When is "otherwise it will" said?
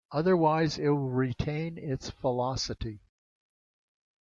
0.11-1.09